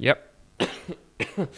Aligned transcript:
Yep. 0.00 0.32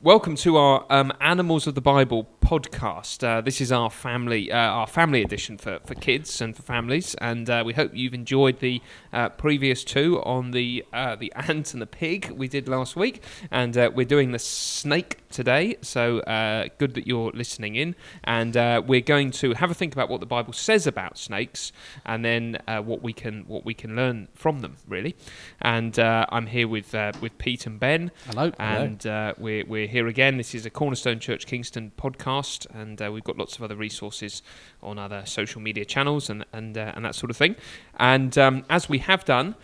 Welcome 0.00 0.36
to 0.36 0.56
our 0.56 0.86
um, 0.88 1.12
Animals 1.20 1.66
of 1.66 1.74
the 1.74 1.82
Bible 1.82 2.24
podcast. 2.52 3.26
Uh, 3.26 3.40
this 3.40 3.62
is 3.62 3.72
our 3.72 3.88
family, 3.88 4.52
uh, 4.52 4.58
our 4.58 4.86
family 4.86 5.22
edition 5.22 5.56
for, 5.56 5.78
for 5.86 5.94
kids 5.94 6.42
and 6.42 6.54
for 6.54 6.60
families, 6.60 7.14
and 7.14 7.48
uh, 7.48 7.62
we 7.64 7.72
hope 7.72 7.92
you've 7.94 8.12
enjoyed 8.12 8.58
the 8.58 8.82
uh, 9.10 9.30
previous 9.30 9.82
two 9.82 10.20
on 10.22 10.50
the 10.50 10.84
uh, 10.92 11.16
the 11.16 11.32
ant 11.34 11.72
and 11.72 11.80
the 11.80 11.86
pig 11.86 12.30
we 12.32 12.48
did 12.48 12.68
last 12.68 12.94
week, 12.94 13.22
and 13.50 13.78
uh, 13.78 13.90
we're 13.94 14.04
doing 14.04 14.32
the 14.32 14.38
snake 14.38 15.22
today. 15.30 15.76
So 15.80 16.20
uh, 16.20 16.68
good 16.76 16.92
that 16.94 17.06
you're 17.06 17.30
listening 17.30 17.74
in, 17.76 17.96
and 18.22 18.54
uh, 18.54 18.82
we're 18.86 19.00
going 19.00 19.30
to 19.30 19.54
have 19.54 19.70
a 19.70 19.74
think 19.74 19.94
about 19.94 20.10
what 20.10 20.20
the 20.20 20.26
Bible 20.26 20.52
says 20.52 20.86
about 20.86 21.16
snakes, 21.16 21.72
and 22.04 22.22
then 22.22 22.58
uh, 22.68 22.82
what 22.82 23.02
we 23.02 23.14
can 23.14 23.44
what 23.48 23.64
we 23.64 23.72
can 23.72 23.96
learn 23.96 24.28
from 24.34 24.60
them, 24.60 24.76
really. 24.86 25.16
And 25.62 25.98
uh, 25.98 26.26
I'm 26.28 26.48
here 26.48 26.68
with 26.68 26.94
uh, 26.94 27.12
with 27.22 27.38
Pete 27.38 27.66
and 27.66 27.80
Ben, 27.80 28.10
Hello. 28.26 28.52
and 28.58 29.06
uh, 29.06 29.32
we're 29.38 29.64
we're 29.64 29.86
here 29.88 30.06
again. 30.06 30.36
This 30.36 30.54
is 30.54 30.66
a 30.66 30.70
Cornerstone 30.70 31.18
Church 31.18 31.46
Kingston 31.46 31.92
podcast, 31.96 32.41
and 32.74 33.00
uh, 33.02 33.10
we've 33.12 33.24
got 33.24 33.36
lots 33.38 33.56
of 33.56 33.62
other 33.62 33.76
resources 33.76 34.42
on 34.82 34.98
other 34.98 35.22
social 35.26 35.60
media 35.60 35.84
channels 35.84 36.28
and 36.30 36.44
and 36.52 36.76
uh, 36.76 36.92
and 36.94 37.04
that 37.04 37.14
sort 37.14 37.30
of 37.30 37.36
thing. 37.36 37.56
And 37.98 38.36
um, 38.38 38.64
as 38.68 38.88
we 38.88 38.98
have 38.98 39.24
done 39.24 39.54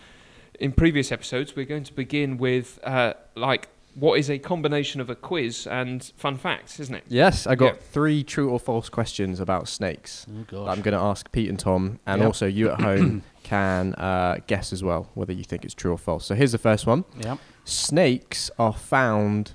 in 0.59 0.71
previous 0.73 1.11
episodes, 1.11 1.55
we're 1.55 1.65
going 1.65 1.83
to 1.85 1.93
begin 1.93 2.37
with 2.37 2.79
uh, 2.83 3.13
like 3.35 3.69
what 3.95 4.19
is 4.19 4.29
a 4.29 4.37
combination 4.37 5.01
of 5.01 5.09
a 5.09 5.15
quiz 5.15 5.67
and 5.67 6.03
fun 6.15 6.37
facts, 6.37 6.79
isn't 6.79 6.95
it? 6.95 7.03
Yes, 7.09 7.47
I 7.47 7.55
got 7.55 7.73
Yeah. 7.75 7.81
three 7.91 8.23
true 8.23 8.49
or 8.49 8.59
false 8.59 8.87
questions 8.87 9.39
about 9.39 9.67
snakes. 9.67 10.25
Oh 10.53 10.65
that. 10.65 10.71
I'm 10.71 10.81
going 10.81 10.93
to 10.95 11.03
ask 11.03 11.29
Pete 11.31 11.49
and 11.49 11.59
Tom, 11.59 11.99
and 12.05 12.19
Yep. 12.21 12.27
also 12.27 12.45
you 12.45 12.69
at 12.69 12.79
home 12.79 13.23
can 13.43 13.93
uh, 13.95 14.37
guess 14.47 14.71
as 14.71 14.83
well 14.83 15.09
whether 15.15 15.33
you 15.33 15.43
think 15.43 15.65
it's 15.65 15.73
true 15.73 15.91
or 15.91 15.97
false. 15.97 16.25
So 16.25 16.35
here's 16.35 16.51
the 16.53 16.57
first 16.69 16.85
one: 16.87 17.03
yeah. 17.19 17.37
Snakes 17.65 18.51
are 18.59 18.73
found 18.73 19.53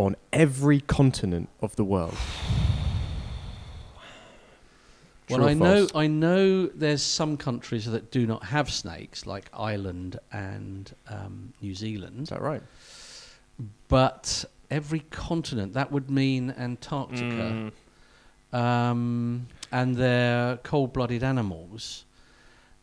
on 0.00 0.16
every 0.32 0.80
continent 0.80 1.48
of 1.60 1.76
the 1.76 1.84
world. 1.84 2.16
True 5.28 5.38
Well, 5.38 5.48
I 5.48 5.54
know? 5.54 5.86
I 5.94 6.06
know 6.06 6.66
there's 6.66 7.02
some 7.02 7.36
countries 7.36 7.84
that 7.90 8.10
do 8.10 8.26
not 8.26 8.42
have 8.44 8.70
snakes, 8.70 9.26
like 9.26 9.48
Ireland 9.52 10.18
and 10.32 10.92
um, 11.08 11.52
New 11.60 11.70
Is 11.72 11.78
Zealand. 11.78 12.26
that 12.28 12.40
right? 12.42 12.62
But 13.88 14.44
every 14.70 15.00
continent 15.10 15.74
that 15.74 15.92
would 15.92 16.10
mean 16.10 16.50
Antarctica, 16.58 17.70
Mm, 18.52 18.58
um, 18.58 19.46
and 19.70 19.94
they're 19.96 20.56
cold-blooded 20.64 21.22
animals. 21.22 22.04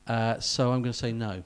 Uh, 0.06 0.40
so 0.40 0.72
I'm 0.72 0.82
going 0.82 0.94
to 0.94 0.98
say 0.98 1.12
no. 1.12 1.44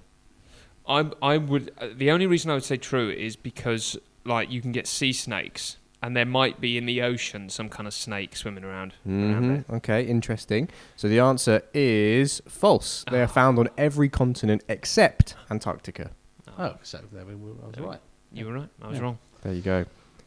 I 0.88 1.10
I 1.22 1.38
would. 1.38 1.72
Uh, 1.80 1.88
the 1.96 2.12
only 2.12 2.28
reason 2.28 2.52
I 2.52 2.56
would 2.56 2.64
say 2.64 2.78
true 2.78 3.10
is 3.10 3.36
because 3.36 3.98
like 4.26 4.52
you 4.52 4.62
can 4.62 4.72
get 4.72 4.88
sea 4.88 5.14
snakes, 5.14 5.78
and 6.02 6.16
there 6.16 6.26
might 6.26 6.60
be 6.62 6.78
in 6.78 6.86
the 6.86 7.02
ocean 7.02 7.50
some 7.50 7.70
kind 7.70 7.88
of 7.88 7.94
snake 7.94 8.36
swimming 8.36 8.64
around. 8.64 8.94
around 9.08 9.48
there. 9.50 9.58
hmm 9.68 9.76
Okay, 9.76 10.04
interesting. 10.06 10.70
So 10.96 11.08
the 11.08 11.20
answer 11.20 11.62
is 11.74 12.42
false. 12.48 13.04
They 13.10 13.20
are 13.20 13.24
Ah. 13.26 13.28
found 13.28 13.60
on 13.60 13.70
every 13.78 14.10
continent 14.10 14.64
except 14.70 15.36
Antarctica. 15.50 16.12
Oh, 16.58 16.76
so 16.84 17.00
there 17.12 17.26
we 17.26 17.36
were. 17.36 17.52
I 17.64 17.68
was 17.68 17.80
right. 17.80 18.00
You 18.32 18.46
were 18.48 18.54
right. 18.54 18.70
I 18.82 18.88
was 18.88 18.98
Yeah. 18.98 19.04
wrong. 19.04 19.18
There 19.42 19.54
you 19.54 19.62
go. 19.62 19.86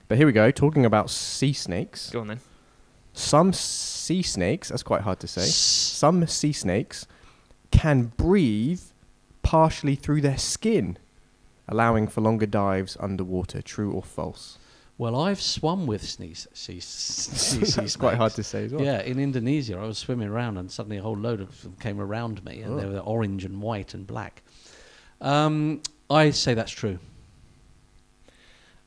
But 0.09 0.19
here 0.19 0.27
we 0.27 0.33
go. 0.33 0.51
Talking 0.51 0.85
about 0.85 1.11
sea 1.11 1.53
snakes. 1.53 2.11
Go 2.11 2.21
on 2.21 2.27
then. 2.29 2.41
Some 3.13 3.53
sea 3.53 4.23
snakes, 4.23 4.69
that's 4.71 4.83
quite 4.83 5.03
hard 5.03 5.21
to 5.21 5.29
say. 5.29 5.43
Some 5.43 6.27
sea 6.27 6.53
snakes 6.53 7.07
can 7.71 8.13
breathe 8.17 8.81
partially 9.43 9.95
through 9.95 10.21
their 10.21 10.37
skin, 10.39 10.99
allowing 11.69 12.09
for 12.09 12.21
longer 12.21 12.47
dives 12.47 12.97
underwater. 13.01 13.63
True 13.63 13.93
or 13.93 14.03
false? 14.03 14.59
Well, 14.97 15.17
I've 15.21 15.41
swum 15.41 15.87
with 15.87 16.05
sea 16.09 16.35
sea, 16.35 16.79
sea, 16.79 16.81
sea 16.81 17.59
that's 17.81 17.97
quite 18.05 18.17
hard 18.17 18.33
to 18.35 18.45
say 18.45 18.67
as 18.67 18.73
well. 18.73 18.85
Yeah, 18.85 19.01
in 19.03 19.19
Indonesia, 19.19 19.77
I 19.77 19.85
was 19.87 19.99
swimming 19.99 20.29
around 20.29 20.57
and 20.57 20.71
suddenly 20.71 20.99
a 20.99 21.03
whole 21.03 21.17
load 21.17 21.41
of 21.41 21.61
them 21.63 21.75
came 21.81 22.01
around 22.01 22.45
me, 22.45 22.61
and 22.63 22.79
they 22.79 22.85
Oh. 22.85 22.91
were 22.93 22.99
orange 23.01 23.45
and 23.45 23.61
white 23.61 23.93
and 23.95 24.07
black. 24.07 24.43
Um, 25.21 25.81
I 26.09 26.31
say 26.31 26.55
that's 26.55 26.71
true. 26.71 26.99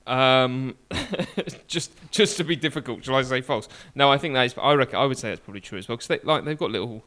Um, 0.06 0.76
just 1.68 1.92
just 2.12 2.38
to 2.38 2.46
be 2.46 2.56
difficult, 2.56 3.04
shall 3.04 3.16
I 3.16 3.24
say 3.24 3.42
false? 3.42 3.68
No, 3.94 4.10
I 4.10 4.18
think 4.18 4.34
that 4.36 4.44
is. 4.46 4.56
I 4.58 4.74
reckon 4.74 4.96
I 5.00 5.06
would 5.06 5.18
say 5.18 5.30
that's 5.30 5.42
probably 5.42 5.60
true 5.62 5.78
as 5.78 5.90
well 5.90 5.98
because 5.98 6.08
they 6.08 6.20
like 6.24 6.46
they've 6.46 6.58
got 6.58 6.72
little 6.72 7.04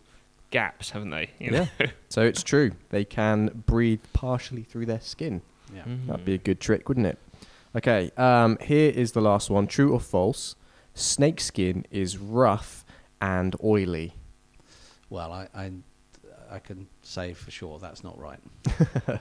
gaps, 0.51 0.91
haven't 0.91 1.11
they? 1.11 1.31
You 1.39 1.51
know? 1.53 1.69
So 2.11 2.23
it's 2.23 2.43
true. 2.43 2.73
They 2.91 3.05
can 3.05 3.63
breathe 3.67 4.01
partially 4.13 4.63
through 4.65 4.87
their 4.87 5.01
skin. 5.01 5.41
Yeah. 5.75 5.85
That'd 6.07 6.25
be 6.25 6.35
a 6.35 6.39
good 6.39 6.61
trick, 6.61 6.89
wouldn't 6.89 7.07
it? 7.07 7.19
Okay, 7.77 8.11
um, 8.17 8.59
here 8.61 8.91
is 8.91 9.13
the 9.13 9.21
last 9.21 9.51
one. 9.51 9.67
True 9.67 9.93
or 9.93 10.01
false? 10.01 10.57
Snake 10.95 11.41
skin 11.41 11.87
is 11.91 12.19
rough 12.19 12.85
and 13.21 13.55
oily. 13.63 14.15
Well, 15.09 15.33
I, 15.33 15.49
I, 15.55 15.73
I 16.51 16.59
can 16.59 16.89
say 17.03 17.33
for 17.33 17.51
sure 17.51 17.79
that's 17.79 18.03
not 18.03 18.19
right. 18.19 18.41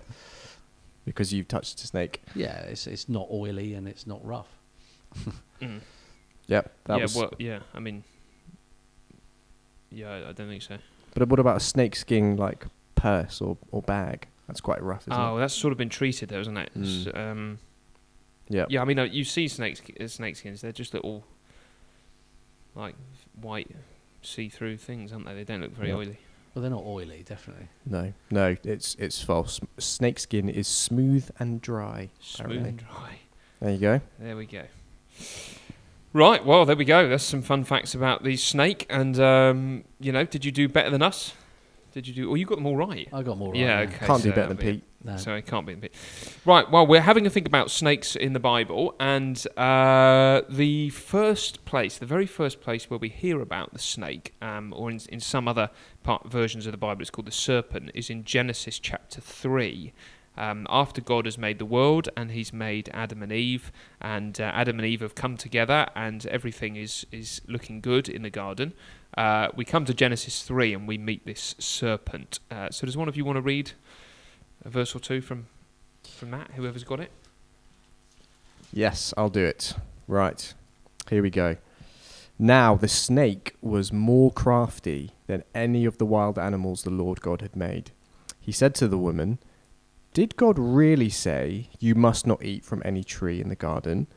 Because 1.05 1.33
you've 1.33 1.47
touched 1.47 1.81
a 1.83 1.87
snake. 1.87 2.21
Yeah, 2.35 2.59
it's 2.59 2.85
it's 2.85 3.09
not 3.09 3.27
oily 3.31 3.73
and 3.73 3.87
it's 3.87 4.05
not 4.05 4.23
rough. 4.25 4.47
Mm. 5.59 5.81
Yep. 6.47 6.71
That 6.85 6.95
yeah. 6.95 7.01
was, 7.01 7.15
Well, 7.17 7.33
yeah. 7.37 7.59
I 7.73 7.79
mean, 7.81 8.05
yeah. 9.91 10.09
I, 10.09 10.29
I 10.29 10.31
don't 10.31 10.47
think 10.47 10.61
so. 10.61 10.77
But 11.13 11.27
what 11.27 11.37
about 11.37 11.57
a 11.57 11.59
snake 11.59 11.97
skin 11.97 12.37
like 12.37 12.65
purse 12.95 13.41
or, 13.41 13.57
or 13.69 13.81
bag? 13.81 14.27
That's 14.49 14.61
quite 14.61 14.81
rough, 14.81 15.03
isn't 15.03 15.13
Oh, 15.13 15.37
it? 15.37 15.41
that's 15.41 15.53
sort 15.53 15.71
of 15.71 15.77
been 15.77 15.89
treated, 15.89 16.29
though, 16.29 16.39
isn't 16.39 16.57
it? 16.57 16.71
Mm. 16.75 17.15
um, 17.15 17.59
Yeah. 18.49 18.65
yeah. 18.67 18.81
I 18.81 18.85
mean, 18.85 18.97
uh, 18.97 19.03
you 19.03 19.23
see 19.23 19.47
snakes, 19.47 19.79
uh, 20.01 20.07
snake 20.07 20.35
skins. 20.37 20.61
They're 20.61 20.71
just 20.71 20.91
little, 20.93 21.23
like 22.73 22.95
white, 23.39 23.69
see-through 24.23 24.77
things, 24.77 25.13
aren't 25.13 25.27
they? 25.27 25.35
They 25.35 25.43
don't 25.43 25.61
look 25.61 25.75
very 25.75 25.89
Yeah. 25.89 25.95
oily. 25.97 26.17
Well, 26.55 26.63
they're 26.63 26.71
not 26.71 26.83
oily, 26.83 27.21
definitely. 27.23 27.67
No, 27.85 28.11
no, 28.31 28.57
it's 28.63 28.95
it's 28.95 29.21
false. 29.21 29.59
Snake 29.77 30.17
skin 30.17 30.49
is 30.49 30.67
smooth 30.67 31.29
and 31.37 31.61
dry. 31.61 32.09
Smooth 32.19 32.65
and 32.65 32.77
dry. 32.79 33.19
There 33.59 33.71
you 33.71 33.77
go. 33.77 34.01
There 34.17 34.35
we 34.35 34.47
go. 34.47 34.63
Right, 36.11 36.43
well, 36.43 36.65
there 36.65 36.75
we 36.75 36.85
go. 36.85 37.07
That's 37.07 37.23
some 37.23 37.43
fun 37.43 37.63
facts 37.65 37.93
about 37.93 38.23
the 38.23 38.35
snake. 38.35 38.87
And, 38.89 39.19
um, 39.19 39.83
you 39.99 40.11
know, 40.11 40.25
did 40.25 40.43
you 40.43 40.51
do 40.51 40.67
better 40.67 40.89
than 40.89 41.03
us? 41.03 41.33
Did 41.91 42.07
you 42.07 42.13
do? 42.13 42.27
Well, 42.29 42.37
you 42.37 42.45
got 42.45 42.55
them 42.55 42.65
all 42.65 42.77
right. 42.77 43.07
I 43.11 43.23
got 43.23 43.37
more 43.37 43.51
right. 43.51 43.59
Yeah, 43.59 43.81
yeah. 43.81 43.87
okay. 43.87 44.05
Can't 44.05 44.23
do 44.23 44.29
so 44.29 44.35
better 44.35 44.47
than 44.49 44.57
that'll 44.57 44.71
be- 44.71 44.77
Pete. 44.79 44.83
No. 45.01 45.15
So 45.15 45.33
it 45.33 45.45
can't 45.45 45.65
be 45.65 45.71
a 45.73 45.77
bit. 45.77 45.93
Right, 46.45 46.69
well, 46.69 46.85
we're 46.85 46.99
having 46.99 47.25
a 47.25 47.29
think 47.29 47.47
about 47.47 47.71
snakes 47.71 48.17
in 48.17 48.33
the 48.33 48.39
Bible. 48.39 48.95
And 48.99 49.41
uh, 49.55 50.41
the 50.49 50.89
first 50.89 51.63
place, 51.63 51.97
the 51.97 52.05
very 52.05 52.25
first 52.25 52.59
place 52.59 52.89
where 52.89 52.99
we 52.99 53.07
hear 53.07 53.39
about 53.39 53.71
the 53.71 53.79
snake, 53.79 54.33
um, 54.41 54.73
or 54.75 54.91
in, 54.91 54.99
in 55.07 55.21
some 55.21 55.47
other 55.47 55.69
part, 56.03 56.29
versions 56.29 56.65
of 56.65 56.73
the 56.73 56.77
Bible, 56.77 57.01
it's 57.01 57.09
called 57.11 57.27
the 57.27 57.31
serpent, 57.31 57.91
is 57.93 58.09
in 58.09 58.25
Genesis 58.25 58.77
chapter 58.77 59.21
3. 59.21 59.93
Um, 60.39 60.65
after 60.69 61.01
God 61.01 61.25
has 61.25 61.37
made 61.37 61.59
the 61.59 61.65
world 61.65 62.07
and 62.15 62.31
he's 62.31 62.53
made 62.53 62.89
Adam 62.93 63.21
and 63.21 63.31
Eve, 63.31 63.71
and 63.99 64.39
uh, 64.39 64.45
Adam 64.45 64.79
and 64.79 64.87
Eve 64.87 65.01
have 65.01 65.13
come 65.13 65.35
together 65.35 65.87
and 65.95 66.25
everything 66.27 66.77
is, 66.77 67.05
is 67.11 67.41
looking 67.45 67.81
good 67.81 68.07
in 68.07 68.21
the 68.21 68.29
garden, 68.29 68.73
uh, 69.17 69.49
we 69.55 69.65
come 69.65 69.83
to 69.85 69.93
Genesis 69.93 70.43
3 70.43 70.73
and 70.73 70.87
we 70.87 70.97
meet 70.97 71.25
this 71.25 71.55
serpent. 71.59 72.39
Uh, 72.49 72.69
so, 72.69 72.85
does 72.85 72.95
one 72.95 73.09
of 73.09 73.17
you 73.17 73.25
want 73.25 73.35
to 73.35 73.41
read 73.41 73.73
a 74.63 74.69
verse 74.69 74.95
or 74.95 74.99
two 74.99 75.19
from, 75.19 75.47
from 76.03 76.31
that? 76.31 76.51
Whoever's 76.55 76.85
got 76.85 77.01
it? 77.01 77.11
Yes, 78.71 79.13
I'll 79.17 79.29
do 79.29 79.43
it. 79.43 79.73
Right. 80.07 80.53
Here 81.09 81.21
we 81.21 81.29
go. 81.29 81.57
Now 82.41 82.75
the 82.75 82.87
snake 82.87 83.55
was 83.61 83.91
more 83.91 84.31
crafty 84.31 85.11
than 85.27 85.43
any 85.53 85.83
of 85.83 85.97
the 85.97 86.05
wild 86.05 86.39
animals 86.39 86.83
the 86.83 86.89
Lord 86.89 87.19
God 87.19 87.41
had 87.41 87.55
made. 87.55 87.91
He 88.39 88.53
said 88.53 88.73
to 88.75 88.87
the 88.87 88.97
woman, 88.97 89.39
Did 90.13 90.35
God 90.35 90.57
really 90.57 91.09
say, 91.09 91.69
You 91.79 91.93
must 91.93 92.25
not 92.25 92.43
eat 92.43 92.65
from 92.65 92.81
any 92.83 93.03
tree 93.03 93.39
in 93.39 93.49
the 93.49 93.55
garden? 93.55 94.07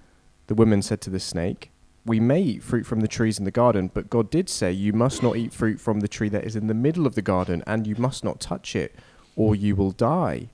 The 0.47 0.55
woman 0.55 0.81
said 0.83 1.01
to 1.03 1.11
the 1.11 1.21
snake, 1.21 1.71
We 2.07 2.19
may 2.19 2.41
eat 2.41 2.63
fruit 2.63 2.87
from 2.87 3.01
the 3.01 3.09
trees 3.09 3.39
in 3.39 3.45
the 3.45 3.51
garden, 3.51 3.91
but 3.93 4.09
God 4.09 4.31
did 4.31 4.49
say, 4.49 4.73
You 4.73 4.95
must 4.95 5.23
not 5.23 5.37
eat 5.37 5.53
fruit 5.53 5.81
from 5.81 6.01
the 6.01 6.09
tree 6.09 6.31
that 6.31 6.45
is 6.45 6.57
in 6.57 6.67
the 6.67 6.75
middle 6.75 7.07
of 7.07 7.15
the 7.15 7.23
garden, 7.23 7.63
and 7.67 7.87
you 7.87 7.95
must 7.97 8.25
not 8.25 8.41
touch 8.41 8.75
it, 8.75 8.95
or 9.37 9.55
you 9.55 9.77
will 9.77 9.93
die. 9.93 10.49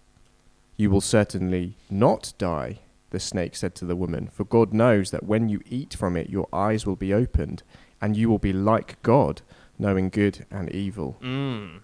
You 0.76 0.90
will 0.90 1.00
certainly 1.00 1.76
not 1.88 2.32
die, 2.38 2.80
the 3.10 3.20
snake 3.20 3.56
said 3.56 3.74
to 3.76 3.84
the 3.84 3.96
woman, 3.96 4.28
for 4.32 4.44
God 4.44 4.72
knows 4.72 5.10
that 5.12 5.24
when 5.24 5.48
you 5.48 5.60
eat 5.68 5.94
from 5.94 6.16
it, 6.16 6.30
your 6.30 6.48
eyes 6.52 6.84
will 6.84 6.96
be 6.96 7.14
opened, 7.14 7.62
and 8.00 8.16
you 8.16 8.28
will 8.28 8.38
be 8.38 8.52
like 8.52 9.00
God, 9.02 9.42
knowing 9.78 10.08
good 10.08 10.46
and 10.50 10.70
evil. 10.70 11.16
Mm. 11.22 11.80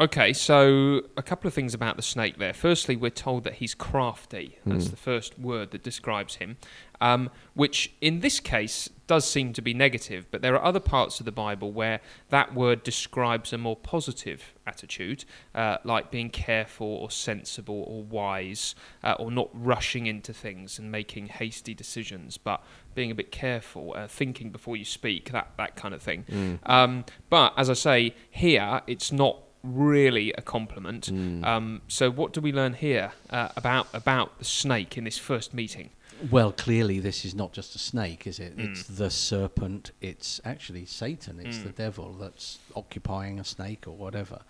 Okay, 0.00 0.32
so 0.32 1.02
a 1.16 1.22
couple 1.24 1.48
of 1.48 1.54
things 1.54 1.74
about 1.74 1.96
the 1.96 2.02
snake 2.02 2.38
there. 2.38 2.52
Firstly, 2.52 2.94
we're 2.94 3.10
told 3.10 3.42
that 3.42 3.54
he's 3.54 3.74
crafty. 3.74 4.56
That's 4.64 4.84
Hmm. 4.84 4.90
the 4.92 4.96
first 4.96 5.36
word 5.40 5.72
that 5.72 5.82
describes 5.82 6.36
him, 6.36 6.56
um, 7.00 7.30
which 7.54 7.92
in 8.00 8.20
this 8.20 8.38
case 8.38 8.88
does 9.08 9.24
seem 9.28 9.52
to 9.54 9.62
be 9.62 9.74
negative, 9.74 10.26
but 10.30 10.40
there 10.40 10.54
are 10.54 10.64
other 10.64 10.78
parts 10.78 11.18
of 11.18 11.26
the 11.26 11.32
Bible 11.32 11.72
where 11.72 12.00
that 12.28 12.54
word 12.54 12.84
describes 12.84 13.52
a 13.52 13.58
more 13.58 13.74
positive 13.74 14.54
attitude, 14.68 15.24
uh, 15.52 15.78
like 15.82 16.12
being 16.12 16.30
careful 16.30 16.86
or 16.86 17.10
sensible 17.10 17.82
or 17.88 18.04
wise, 18.04 18.76
uh, 19.02 19.16
or 19.18 19.32
not 19.32 19.48
rushing 19.52 20.06
into 20.06 20.32
things 20.32 20.78
and 20.78 20.92
making 20.92 21.26
hasty 21.26 21.74
decisions, 21.74 22.38
but 22.38 22.62
being 22.94 23.10
a 23.10 23.14
bit 23.16 23.32
careful, 23.32 23.94
uh, 23.96 24.06
thinking 24.06 24.50
before 24.50 24.76
you 24.76 24.84
speak, 24.84 25.32
that, 25.32 25.50
that 25.56 25.74
kind 25.74 25.92
of 25.92 26.00
thing. 26.02 26.24
Mm. 26.30 26.70
Um, 26.70 27.04
but 27.30 27.52
as 27.56 27.68
I 27.68 27.74
say, 27.74 28.14
here 28.30 28.82
it's 28.86 29.10
not 29.10 29.38
really 29.74 30.32
a 30.32 30.42
compliment. 30.42 31.12
Mm. 31.12 31.44
Um, 31.44 31.82
so 31.88 32.10
what 32.10 32.32
do 32.32 32.40
we 32.40 32.52
learn 32.52 32.74
here 32.74 33.12
uh, 33.30 33.48
about 33.56 33.86
about 33.92 34.38
the 34.38 34.44
snake 34.44 34.96
in 34.98 35.04
this 35.04 35.18
first 35.18 35.52
meeting? 35.54 35.90
Well, 36.30 36.50
clearly, 36.50 36.98
this 36.98 37.24
is 37.24 37.34
not 37.34 37.52
just 37.52 37.76
a 37.76 37.78
snake, 37.78 38.26
is 38.26 38.40
it? 38.40 38.56
Mm. 38.56 38.70
It's 38.70 38.82
the 38.84 39.08
serpent. 39.10 39.92
It's 40.00 40.40
actually 40.44 40.84
Satan. 40.86 41.38
It's 41.40 41.58
Mm. 41.58 41.62
the 41.64 41.70
devil 41.70 42.12
that's 42.20 42.58
occupying 42.74 43.38
a 43.38 43.44
snake 43.44 43.86
or 43.86 43.92
whatever. 43.96 44.40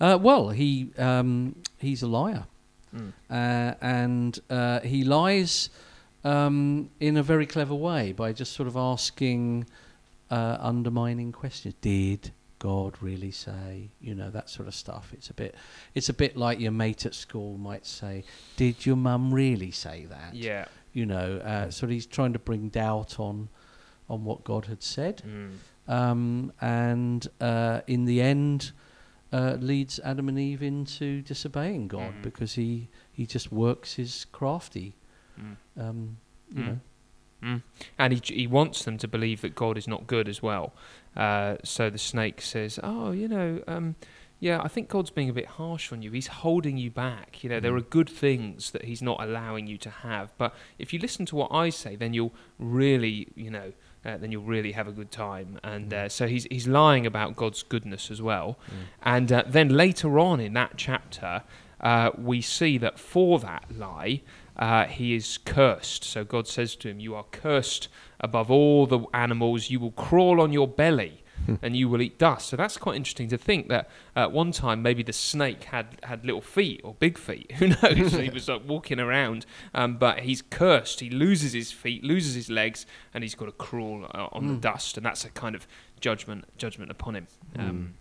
Uh, 0.00 0.18
well, 0.20 0.50
he 0.50 0.90
um, 0.98 1.54
he's 1.78 2.02
a 2.02 2.08
liar, 2.08 2.44
uh, 3.30 3.74
and 3.80 4.38
uh, 4.50 4.80
he 4.80 5.04
lies 5.04 5.70
um, 6.24 6.90
in 7.00 7.16
a 7.16 7.22
very 7.22 7.46
clever 7.46 7.74
way 7.74 8.12
by 8.12 8.32
just 8.32 8.52
sort 8.52 8.66
of 8.68 8.76
asking 8.76 9.66
uh, 10.30 10.56
undermining 10.60 11.32
questions. 11.32 11.74
Did 11.80 12.32
God 12.58 12.96
really 13.00 13.30
say? 13.30 13.90
You 14.00 14.14
know 14.14 14.30
that 14.30 14.48
sort 14.50 14.68
of 14.68 14.74
stuff. 14.74 15.10
It's 15.12 15.30
a 15.30 15.34
bit. 15.34 15.54
It's 15.94 16.08
a 16.08 16.12
bit 16.14 16.36
like 16.36 16.58
your 16.60 16.72
mate 16.72 17.06
at 17.06 17.14
school 17.14 17.56
might 17.58 17.86
say, 17.86 18.24
"Did 18.56 18.84
your 18.86 18.96
mum 18.96 19.32
really 19.32 19.70
say 19.70 20.06
that?" 20.06 20.34
Yeah. 20.34 20.66
you 20.92 21.04
know, 21.06 21.36
uh, 21.38 21.70
so 21.70 21.86
he's 21.86 22.06
trying 22.06 22.32
to 22.32 22.38
bring 22.38 22.68
doubt 22.70 23.20
on 23.20 23.48
on 24.08 24.24
what 24.24 24.42
God 24.42 24.64
had 24.66 24.82
said, 24.82 25.22
Mm. 25.26 25.58
um, 25.86 26.52
and 26.62 27.28
uh, 27.40 27.82
in 27.86 28.06
the 28.06 28.20
end, 28.22 28.72
uh, 29.32 29.56
leads 29.60 30.00
Adam 30.02 30.28
and 30.30 30.38
Eve 30.38 30.62
into 30.62 31.20
disobeying 31.22 31.88
God 31.88 32.14
Mm. 32.14 32.22
because 32.22 32.54
he 32.54 32.88
he 33.12 33.26
just 33.26 33.52
works 33.52 33.94
his 33.94 34.24
crafty, 34.32 34.94
Mm. 35.38 35.56
um, 35.76 36.16
you 36.50 36.62
Mm. 36.62 36.66
know. 36.66 36.80
Mm. 37.42 37.62
And 37.98 38.12
he, 38.12 38.20
he 38.34 38.46
wants 38.46 38.84
them 38.84 38.98
to 38.98 39.08
believe 39.08 39.40
that 39.42 39.54
God 39.54 39.78
is 39.78 39.86
not 39.86 40.06
good 40.06 40.28
as 40.28 40.42
well. 40.42 40.72
Uh, 41.16 41.56
so 41.64 41.88
the 41.90 41.98
snake 41.98 42.40
says, 42.40 42.80
"Oh, 42.82 43.12
you 43.12 43.28
know, 43.28 43.62
um, 43.68 43.94
yeah, 44.40 44.60
I 44.62 44.68
think 44.68 44.88
God's 44.88 45.10
being 45.10 45.28
a 45.30 45.32
bit 45.32 45.46
harsh 45.46 45.92
on 45.92 46.02
you. 46.02 46.10
He's 46.12 46.28
holding 46.28 46.76
you 46.78 46.90
back. 46.90 47.42
You 47.42 47.50
know, 47.50 47.60
there 47.60 47.72
Mm. 47.72 47.78
are 47.78 47.82
good 47.82 48.08
things 48.08 48.70
that 48.72 48.84
He's 48.84 49.02
not 49.02 49.20
allowing 49.20 49.66
you 49.66 49.78
to 49.78 49.90
have. 49.90 50.32
But 50.38 50.54
if 50.78 50.92
you 50.92 50.98
listen 50.98 51.26
to 51.26 51.36
what 51.36 51.52
I 51.52 51.70
say, 51.70 51.96
then 51.96 52.12
you'll 52.14 52.34
really, 52.58 53.28
you 53.34 53.50
know, 53.50 53.72
uh, 54.04 54.16
then 54.16 54.30
you'll 54.32 54.44
really 54.44 54.72
have 54.72 54.86
a 54.88 54.92
good 54.92 55.10
time." 55.10 55.58
And 55.62 55.92
uh, 55.92 56.08
so 56.08 56.26
he's 56.26 56.44
he's 56.50 56.66
lying 56.68 57.06
about 57.06 57.36
God's 57.36 57.62
goodness 57.62 58.10
as 58.10 58.20
well. 58.22 58.58
And 59.02 59.30
uh, 59.32 59.44
then 59.46 59.68
later 59.70 60.18
on 60.18 60.40
in 60.40 60.52
that 60.54 60.72
chapter, 60.76 61.42
uh, 61.80 62.10
we 62.16 62.40
see 62.40 62.78
that 62.78 62.98
for 62.98 63.38
that 63.40 63.64
lie, 63.76 64.22
uh, 64.58 64.84
he 64.86 65.14
is 65.14 65.38
cursed. 65.44 66.04
So 66.04 66.24
God 66.24 66.46
says 66.48 66.74
to 66.76 66.88
him, 66.88 67.00
You 67.00 67.14
are 67.14 67.24
cursed 67.30 67.88
above 68.20 68.50
all 68.50 68.86
the 68.86 69.00
animals. 69.14 69.70
You 69.70 69.80
will 69.80 69.92
crawl 69.92 70.40
on 70.40 70.52
your 70.52 70.66
belly 70.68 71.22
and 71.62 71.74
you 71.76 71.88
will 71.88 72.02
eat 72.02 72.18
dust. 72.18 72.48
So 72.48 72.56
that's 72.56 72.76
quite 72.76 72.96
interesting 72.96 73.28
to 73.28 73.38
think 73.38 73.68
that 73.68 73.88
at 74.16 74.32
one 74.32 74.50
time 74.52 74.82
maybe 74.82 75.02
the 75.02 75.12
snake 75.14 75.64
had, 75.64 75.96
had 76.02 76.24
little 76.26 76.40
feet 76.42 76.80
or 76.84 76.94
big 76.98 77.16
feet. 77.16 77.52
Who 77.58 77.68
knows? 77.68 78.12
he 78.12 78.28
was 78.34 78.48
like 78.48 78.62
walking 78.68 78.98
around. 79.00 79.46
Um, 79.72 79.96
but 79.96 80.20
he's 80.20 80.42
cursed. 80.42 81.00
He 81.00 81.08
loses 81.08 81.52
his 81.52 81.70
feet, 81.72 82.02
loses 82.04 82.34
his 82.34 82.50
legs, 82.50 82.84
and 83.14 83.22
he's 83.24 83.34
got 83.36 83.46
to 83.46 83.52
crawl 83.52 84.04
uh, 84.12 84.28
on 84.32 84.48
the 84.48 84.54
Mm. 84.54 84.60
dust. 84.60 84.96
And 84.96 85.06
that's 85.06 85.24
a 85.24 85.30
kind 85.30 85.54
of 85.54 85.66
judgment 86.00 86.44
judgment 86.58 86.90
upon 86.90 87.14
him. 87.16 87.28
Um, 87.56 87.94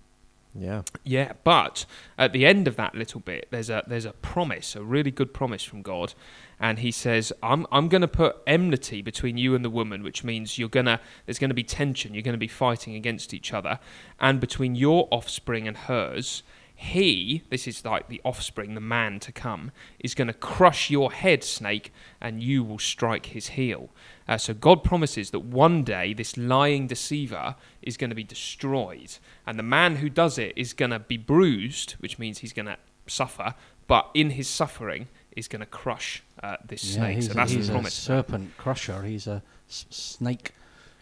Yeah. 0.59 0.81
yeah, 1.03 1.33
but 1.43 1.85
at 2.17 2.33
the 2.33 2.45
end 2.45 2.67
of 2.67 2.75
that 2.77 2.95
little 2.95 3.19
bit, 3.19 3.47
there's 3.51 3.69
a 3.69 3.83
there's 3.87 4.05
a 4.05 4.11
promise, 4.11 4.75
a 4.75 4.83
really 4.83 5.11
good 5.11 5.33
promise 5.33 5.63
from 5.63 5.81
God, 5.83 6.13
and 6.59 6.79
He 6.79 6.91
says, 6.91 7.31
"I'm 7.43 7.67
I'm 7.71 7.89
going 7.89 8.01
to 8.01 8.07
put 8.07 8.37
enmity 8.47 9.01
between 9.01 9.37
you 9.37 9.53
and 9.53 9.63
the 9.63 9.69
woman, 9.69 10.01
which 10.03 10.23
means 10.23 10.57
you're 10.57 10.69
gonna 10.69 10.99
there's 11.25 11.39
going 11.39 11.51
to 11.51 11.55
be 11.55 11.63
tension, 11.63 12.13
you're 12.13 12.23
going 12.23 12.33
to 12.33 12.39
be 12.39 12.47
fighting 12.47 12.95
against 12.95 13.33
each 13.33 13.53
other, 13.53 13.79
and 14.19 14.39
between 14.39 14.75
your 14.75 15.07
offspring 15.11 15.67
and 15.67 15.77
hers." 15.77 16.43
He, 16.79 17.41
this 17.49 17.67
is 17.67 17.83
like 17.83 18.07
the 18.07 18.21
offspring, 18.23 18.75
the 18.75 18.81
man 18.81 19.19
to 19.21 19.31
come, 19.31 19.71
is 19.99 20.13
going 20.13 20.27
to 20.27 20.33
crush 20.33 20.91
your 20.91 21.11
head, 21.11 21.43
snake, 21.43 21.91
and 22.21 22.41
you 22.43 22.63
will 22.63 22.77
strike 22.77 23.27
his 23.27 23.47
heel. 23.49 23.89
Uh, 24.27 24.37
so 24.37 24.53
God 24.53 24.83
promises 24.83 25.31
that 25.31 25.39
one 25.39 25.83
day 25.83 26.13
this 26.13 26.37
lying 26.37 26.85
deceiver 26.85 27.55
is 27.81 27.97
going 27.97 28.11
to 28.11 28.15
be 28.15 28.23
destroyed, 28.23 29.17
and 29.47 29.57
the 29.57 29.63
man 29.63 29.95
who 29.97 30.07
does 30.07 30.37
it 30.37 30.53
is 30.55 30.73
going 30.73 30.91
to 30.91 30.99
be 30.99 31.17
bruised, 31.17 31.93
which 31.93 32.19
means 32.19 32.39
he's 32.39 32.53
going 32.53 32.67
to 32.67 32.77
suffer, 33.07 33.55
but 33.87 34.11
in 34.13 34.29
his 34.31 34.47
suffering 34.47 35.07
is 35.35 35.47
going 35.47 35.61
to 35.61 35.65
crush 35.65 36.21
uh, 36.43 36.57
this 36.67 36.83
Yeah, 36.83 37.01
snake. 37.01 37.15
he's 37.15 37.25
So 37.27 37.31
a, 37.31 37.35
that's 37.35 37.51
he's 37.53 37.67
the 37.67 37.73
a 37.73 37.75
promise. 37.75 37.93
serpent 37.95 38.55
crusher. 38.57 39.01
He's 39.01 39.25
a 39.25 39.41
s- 39.67 39.85
snake 39.89 40.51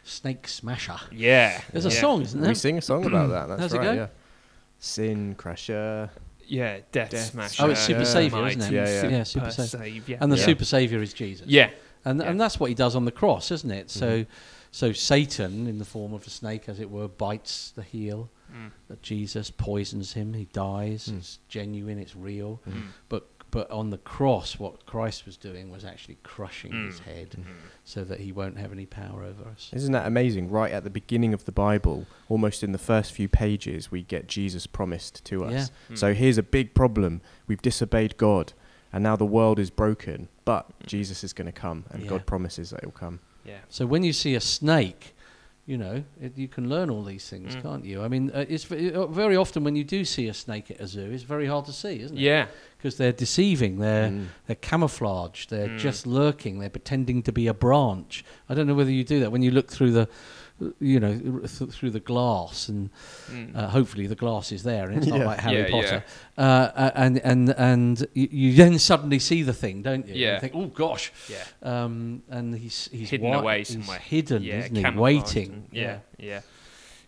snake 0.06 0.48
smasher. 0.48 0.98
Yeah, 1.12 1.60
There's 1.72 1.86
a 1.86 1.92
song, 1.92 2.22
isn't 2.22 2.40
there? 2.40 2.50
We 2.50 2.56
sing 2.56 2.78
a 2.78 2.82
song 2.82 3.06
about 3.06 3.28
that. 3.30 3.48
That's 3.50 3.62
How's 3.62 3.74
it 3.74 3.78
right. 3.80 3.84
go? 3.84 3.94
Yeah. 3.94 4.08
Sin 4.86 5.36
Crusher. 5.36 6.10
Yeah, 6.48 6.80
Death, 6.92 7.10
Death 7.10 7.32
Smasher. 7.32 7.64
Oh, 7.64 7.70
it's 7.72 7.82
Super 7.82 8.00
Yeah. 8.00 8.06
Saviour, 8.06 8.48
isn't 8.48 8.62
it? 8.62 8.72
Yeah, 8.72 8.86
yeah. 8.86 9.10
Yeah, 9.10 9.24
Super 9.24 9.50
Super 9.52 9.68
Saviour. 9.68 9.86
Saviour. 10.02 10.18
And 10.22 10.32
the 10.32 10.38
Yeah. 10.38 10.46
super 10.46 10.66
savior 10.66 11.02
is 11.02 11.12
Jesus. 11.14 11.48
Yeah, 11.48 11.72
And 12.08 12.20
Yeah. 12.22 12.30
and 12.30 12.40
that's 12.40 12.60
what 12.60 12.70
he 12.70 12.76
does 12.76 12.96
on 12.96 13.06
the 13.06 13.12
cross, 13.12 13.50
isn't 13.50 13.72
it? 13.72 13.90
So 13.90 14.20
Mhm. 14.20 14.28
so 14.70 14.92
Satan, 14.92 15.66
in 15.66 15.80
the 15.80 15.86
form 15.86 16.14
of 16.14 16.28
a 16.28 16.30
snake, 16.30 16.70
as 16.70 16.80
it 16.80 16.92
were, 16.92 17.08
bites 17.08 17.72
the 17.72 17.82
heel. 17.82 18.30
Mm. 18.54 18.70
That 18.90 19.02
Jesus 19.02 19.50
poisons 19.50 20.14
him. 20.14 20.34
He 20.36 20.46
dies. 20.54 21.08
Mm. 21.10 21.18
It's 21.18 21.40
genuine. 21.50 21.98
It's 21.98 22.16
real. 22.16 22.62
Mm. 22.70 22.90
But 23.10 23.28
but 23.56 23.72
on 23.72 23.90
the 23.90 23.98
cross, 23.98 24.60
what 24.60 24.86
Christ 24.86 25.26
was 25.26 25.38
doing 25.38 25.70
was 25.72 25.86
actually 25.86 26.18
crushing 26.24 26.74
his 26.88 27.00
Mm. 27.00 27.04
head, 27.06 27.30
Mm. 27.40 27.44
so 27.86 28.04
that 28.04 28.20
he 28.20 28.34
won't 28.34 28.58
have 28.58 28.74
any 28.74 28.86
power 28.86 29.24
over 29.24 29.48
us. 29.50 29.72
Isn't 29.74 29.94
that 29.94 30.06
amazing? 30.06 30.50
Right 30.52 30.74
at 30.74 30.84
the 30.84 30.90
beginning 30.90 31.34
of 31.34 31.46
the 31.46 31.54
Bible, 31.54 32.06
almost 32.28 32.64
in 32.64 32.74
the 32.74 32.78
first 32.78 33.14
few 33.14 33.30
pages, 33.30 33.90
we 33.90 34.04
get 34.04 34.28
Jesus 34.28 34.68
promised 34.68 35.24
to 35.26 35.46
us. 35.46 35.54
Yeah. 35.90 35.94
Mm. 35.96 35.98
So 35.98 36.14
here's 36.14 36.38
a 36.38 36.44
big 36.44 36.74
problem. 36.74 37.22
We've 37.48 37.62
disobeyed 37.62 38.18
God, 38.18 38.52
and 38.92 39.02
now 39.02 39.16
the 39.16 39.26
world 39.26 39.58
is 39.58 39.70
broken, 39.70 40.28
but 40.44 40.68
Mm. 40.82 40.88
Jesus 40.88 41.24
is 41.24 41.32
going 41.32 41.46
to 41.48 41.54
come, 41.54 41.86
and 41.92 42.04
Yeah. 42.04 42.10
God 42.10 42.26
promises 42.26 42.72
that 42.72 42.82
he'll 42.82 42.92
come. 42.92 43.22
Yeah. 43.46 43.60
So 43.70 43.86
when 43.86 44.04
you 44.04 44.12
see 44.12 44.36
a 44.36 44.42
snake, 44.42 45.15
you 45.68 45.78
know 45.78 46.04
it, 46.22 46.38
you 46.38 46.48
can 46.48 46.70
learn 46.70 46.90
all 46.92 47.04
these 47.04 47.28
things, 47.28 47.56
Mm. 47.56 47.62
can't 47.64 47.86
you? 47.86 48.04
I 48.04 48.08
mean, 48.08 48.30
uh, 48.34 48.46
it's 48.48 48.66
v- 48.66 48.92
uh, 48.92 49.08
very 49.08 49.36
often 49.36 49.64
when 49.64 49.76
you 49.76 49.84
do 49.84 50.06
see 50.06 50.28
a 50.28 50.34
snake 50.34 50.70
at 50.70 50.80
a 50.80 50.88
zoo, 50.88 51.10
it's 51.12 51.24
very 51.24 51.48
hard 51.48 51.66
to 51.66 51.74
see, 51.74 52.00
isn't 52.02 52.18
it? 52.18 52.22
Yeah. 52.22 52.48
because 52.78 52.98
they're 52.98 53.12
deceiving. 53.14 53.80
They're 53.80 54.10
Mm. 54.12 54.26
they're 54.46 54.56
camouflaged. 54.58 55.50
They're 55.50 55.70
Mm. 55.70 55.80
just 55.80 56.06
lurking. 56.06 56.60
They're 56.60 56.70
pretending 56.70 57.24
to 57.24 57.32
be 57.32 57.48
a 57.48 57.54
branch. 57.54 58.24
I 58.48 58.54
don't 58.54 58.68
know 58.68 58.76
whether 58.76 58.92
you 58.92 59.04
do 59.04 59.20
that 59.22 59.32
when 59.32 59.42
you 59.42 59.50
look 59.50 59.72
through 59.72 59.92
the, 59.94 60.08
you 60.80 61.00
know, 61.02 61.18
th- 61.46 61.70
through 61.72 61.90
the 61.92 62.00
glass, 62.00 62.70
and 62.70 62.90
Mm. 63.30 63.56
uh, 63.56 63.68
hopefully 63.68 64.08
the 64.08 64.16
glass 64.16 64.52
is 64.54 64.64
there, 64.64 64.88
and 64.88 64.98
it's 64.98 65.08
not 65.08 65.20
like 65.20 65.40
Harry 65.42 65.64
Yeah, 65.64 65.70
Potter. 65.70 66.04
Uh, 66.38 66.42
uh, 66.42 66.92
and 66.96 67.18
and 67.20 67.50
and 67.58 68.08
you, 68.14 68.28
you 68.32 68.54
then 68.54 68.80
suddenly 68.80 69.20
see 69.20 69.44
the 69.44 69.54
thing, 69.54 69.82
don't 69.82 70.08
you? 70.08 70.16
Yeah. 70.16 70.36
You 70.36 70.40
think, 70.40 70.54
oh 70.56 70.68
gosh. 70.68 71.12
yeah. 71.30 71.44
Um, 71.62 72.24
and 72.30 72.56
he's 72.56 72.90
he's 72.92 73.10
Hidden 73.10 73.28
wi- 73.32 73.42
away 73.42 73.58
he's 73.60 73.70
somewhere. 73.74 74.00
hidden, 74.00 74.44
yeah, 74.44 74.60
isn't 74.60 74.76
he? 74.76 74.90
Waiting. 75.00 75.52
and- 75.52 75.68
yeah, 75.72 75.98
yeah, 76.18 76.42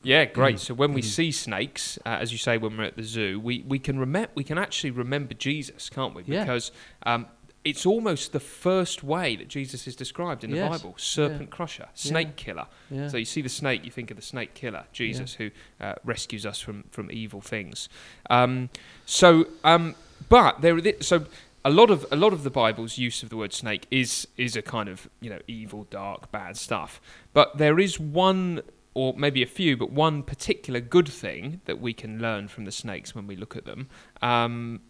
yeah. 0.04 0.25
Great. 0.25 0.58
Mm. 0.58 0.60
So 0.60 0.74
when 0.74 0.92
we 0.94 1.01
Mm. 1.01 1.06
see 1.06 1.32
snakes, 1.32 1.98
uh, 2.06 2.18
as 2.20 2.32
you 2.34 2.38
say, 2.38 2.58
when 2.58 2.75
we're 2.77 2.84
at 2.84 2.98
the 2.98 3.04
zoo, 3.04 3.39
we, 3.39 3.63
we 3.68 3.80
can 3.80 3.98
remember 3.98 4.32
we 4.36 4.44
can 4.44 4.58
actually 4.58 4.92
remember 4.92 5.34
Jesus, 5.34 5.89
can't 5.89 6.13
we? 6.13 6.24
Yeah. 6.25 6.44
Because 6.44 6.72
um, 7.04 7.27
it's 7.69 7.86
almost 7.86 8.31
the 8.31 8.39
first 8.39 9.03
way 9.03 9.36
that 9.36 9.47
Jesus 9.47 9.88
is 9.88 9.95
described 9.95 10.43
in 10.43 10.51
the 10.51 10.57
Yes. 10.57 10.69
Bible: 10.81 10.95
serpent 10.97 11.50
crusher, 11.50 11.88
snake 11.93 12.36
killer. 12.36 12.67
Yeah. 12.89 13.07
So 13.09 13.17
you 13.17 13.25
see 13.25 13.41
the 13.41 13.50
snake, 13.50 13.83
you 13.86 13.91
think 13.91 14.09
of 14.12 14.17
the 14.17 14.24
snake 14.24 14.53
killer, 14.53 14.86
Jesus, 14.93 15.33
who 15.33 15.51
uh, 15.81 15.93
rescues 16.03 16.45
us 16.45 16.59
from 16.59 16.83
from 16.91 17.12
evil 17.12 17.41
things. 17.41 17.89
Um, 18.29 18.69
so, 19.05 19.47
um, 19.63 19.95
but 20.29 20.62
there, 20.62 20.75
are 20.75 20.81
thi- 20.81 21.01
so 21.01 21.25
a 21.65 21.69
lot 21.69 21.89
of 21.91 22.05
a 22.12 22.15
lot 22.15 22.33
of 22.33 22.43
the 22.43 22.50
Bible's 22.50 22.97
use 22.97 23.24
of 23.24 23.29
the 23.29 23.38
word 23.38 23.53
snake 23.53 23.86
is 23.91 24.27
is 24.38 24.55
a 24.55 24.62
kind 24.62 24.88
of 24.89 25.09
you 25.19 25.29
know 25.29 25.39
evil, 25.47 25.86
dark, 25.89 26.31
bad 26.31 26.55
stuff. 26.57 27.01
But 27.33 27.57
there 27.57 27.77
is 27.79 28.00
one, 28.00 28.62
or 28.93 29.13
maybe 29.17 29.43
a 29.43 29.47
few, 29.47 29.75
but 29.77 29.91
one 29.91 30.24
particular 30.24 30.79
good 30.79 31.07
thing 31.09 31.62
that 31.65 31.79
we 31.81 31.93
can 31.93 32.19
learn 32.19 32.47
from 32.47 32.65
the 32.65 32.71
snakes 32.71 33.13
when 33.15 33.27
we 33.27 33.36
look 33.36 33.55
at 33.57 33.65
them, 33.65 33.89
um, 34.21 34.81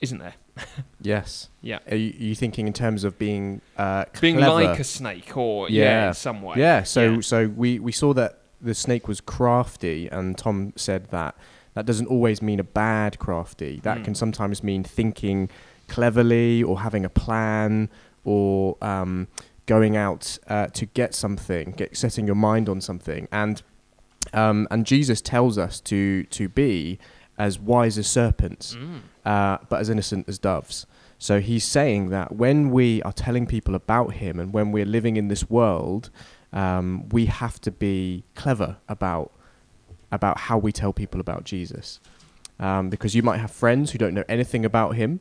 isn't 0.00 0.18
there? 0.18 0.34
Yes. 1.00 1.50
Yeah. 1.60 1.80
Are 1.90 1.96
you, 1.96 2.10
are 2.10 2.22
you 2.30 2.34
thinking 2.34 2.66
in 2.66 2.72
terms 2.72 3.04
of 3.04 3.18
being 3.18 3.60
uh, 3.76 4.04
Being 4.20 4.36
clever? 4.36 4.64
like 4.64 4.78
a 4.80 4.84
snake, 4.84 5.36
or 5.36 5.68
yeah, 5.68 5.82
Yeah. 5.84 6.08
in 6.08 6.14
some 6.14 6.42
way. 6.42 6.56
Yeah. 6.58 6.82
So 6.82 7.14
Yeah. 7.14 7.20
so 7.20 7.48
we 7.48 7.78
we 7.78 7.92
saw 7.92 8.14
that 8.14 8.38
the 8.62 8.74
snake 8.74 9.06
was 9.08 9.20
crafty, 9.20 10.08
and 10.08 10.38
Tom 10.38 10.72
said 10.76 11.10
that 11.10 11.36
that 11.74 11.84
doesn't 11.86 12.06
always 12.06 12.40
mean 12.40 12.60
a 12.60 12.64
bad 12.64 13.18
crafty. 13.18 13.80
That 13.82 13.98
Mm. 13.98 14.04
can 14.04 14.14
sometimes 14.14 14.62
mean 14.62 14.82
thinking 14.84 15.50
cleverly 15.88 16.62
or 16.62 16.80
having 16.80 17.04
a 17.04 17.10
plan 17.10 17.90
or 18.24 18.76
um, 18.80 19.28
going 19.66 19.96
out 19.96 20.38
uh, 20.48 20.68
to 20.68 20.86
get 20.86 21.14
something, 21.14 21.72
get 21.72 21.96
setting 21.96 22.26
your 22.26 22.36
mind 22.36 22.68
on 22.68 22.80
something. 22.80 23.28
And 23.30 23.60
um, 24.32 24.66
and 24.70 24.86
Jesus 24.86 25.20
tells 25.20 25.58
us 25.58 25.80
to 25.82 26.22
to 26.24 26.48
be 26.48 26.98
as 27.38 27.58
wise 27.58 27.98
as 27.98 28.06
serpents, 28.06 28.74
Mm. 28.76 29.00
uh, 29.24 29.58
but 29.68 29.80
as 29.80 29.88
innocent 29.90 30.28
as 30.28 30.38
doves. 30.38 30.86
So 31.18 31.40
he's 31.40 31.64
saying 31.64 32.10
that 32.10 32.36
when 32.36 32.70
we 32.70 33.02
are 33.02 33.12
telling 33.12 33.46
people 33.46 33.74
about 33.74 34.14
him 34.14 34.38
and 34.38 34.52
when 34.52 34.72
we're 34.72 34.84
living 34.84 35.16
in 35.16 35.28
this 35.28 35.48
world, 35.48 36.10
um, 36.52 37.08
we 37.10 37.26
have 37.26 37.60
to 37.62 37.70
be 37.70 38.24
clever 38.34 38.76
about 38.88 39.32
about 40.12 40.38
how 40.38 40.56
we 40.58 40.70
tell 40.70 40.92
people 40.92 41.20
about 41.20 41.42
Jesus, 41.42 41.98
um, 42.60 42.88
because 42.88 43.16
you 43.16 43.22
might 43.22 43.38
have 43.38 43.50
friends 43.50 43.90
who 43.90 43.98
don't 43.98 44.14
know 44.14 44.22
anything 44.28 44.64
about 44.64 44.94
him. 44.94 45.18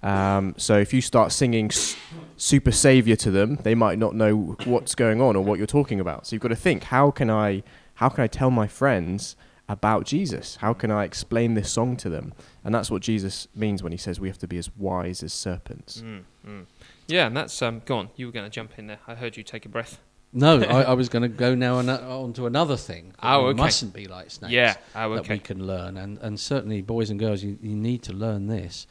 Um, 0.00 0.54
so 0.56 0.78
if 0.78 0.94
you 0.94 1.00
start 1.00 1.32
singing 1.32 1.66
s- 1.72 1.96
"Super 2.36 2.70
Savior" 2.70 3.16
to 3.16 3.32
them, 3.32 3.58
they 3.64 3.74
might 3.74 3.98
not 3.98 4.14
know 4.14 4.56
what's 4.64 4.94
going 4.94 5.20
on 5.20 5.34
or 5.34 5.42
what 5.42 5.58
you're 5.58 5.66
talking 5.66 5.98
about. 5.98 6.26
So 6.26 6.36
you've 6.36 6.42
got 6.42 6.48
to 6.50 6.56
think: 6.56 6.84
how 6.84 7.10
can 7.10 7.30
I 7.30 7.64
how 7.94 8.08
can 8.08 8.22
I 8.22 8.28
tell 8.28 8.50
my 8.52 8.68
friends 8.68 9.34
about 9.68 10.06
Jesus? 10.06 10.56
How 10.56 10.72
can 10.72 10.90
I 10.90 11.04
explain 11.04 11.54
this 11.54 11.70
song 11.70 11.96
to 11.98 12.08
them? 12.08 12.32
And 12.64 12.74
that's 12.74 12.90
what 12.90 13.02
Jesus 13.02 13.48
means 13.54 13.82
when 13.82 13.92
he 13.92 13.98
says 13.98 14.18
we 14.18 14.28
have 14.28 14.38
to 14.38 14.48
be 14.48 14.58
as 14.58 14.70
wise 14.76 15.22
as 15.22 15.32
serpents. 15.32 16.02
Mm, 16.04 16.22
mm. 16.46 16.66
Yeah, 17.06 17.26
and 17.26 17.36
that's 17.36 17.60
um, 17.62 17.82
go 17.84 17.98
on. 17.98 18.10
You 18.16 18.26
were 18.26 18.32
going 18.32 18.46
to 18.46 18.50
jump 18.50 18.78
in 18.78 18.86
there. 18.86 18.98
I 19.06 19.14
heard 19.14 19.36
you 19.36 19.42
take 19.42 19.66
a 19.66 19.68
breath. 19.68 20.00
No, 20.32 20.60
I, 20.62 20.82
I 20.82 20.92
was 20.94 21.08
going 21.08 21.22
to 21.22 21.28
go 21.28 21.54
now 21.54 21.76
on, 21.76 21.88
on 21.88 22.32
to 22.34 22.46
another 22.46 22.76
thing. 22.76 23.08
that 23.20 23.34
Oh, 23.34 23.44
we 23.44 23.50
okay. 23.50 23.62
mustn't 23.62 23.94
be 23.94 24.06
like 24.06 24.30
snakes. 24.30 24.52
Yeah. 24.52 24.74
Oh, 24.94 25.14
that 25.14 25.28
we 25.28 25.38
can 25.38 25.66
learn, 25.66 25.96
and 25.96 26.18
and 26.18 26.38
certainly 26.38 26.82
boys 26.82 27.08
and 27.10 27.18
girls, 27.18 27.42
you, 27.42 27.58
you 27.62 27.74
need 27.74 28.02
to 28.04 28.12
learn 28.12 28.46
this, 28.46 28.86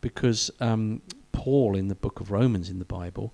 because 0.00 0.50
um, 0.60 1.02
Paul 1.32 1.76
in 1.76 1.88
the 1.88 1.94
book 1.94 2.20
of 2.20 2.30
Romans 2.30 2.68
in 2.68 2.78
the 2.80 2.84
Bible, 2.84 3.32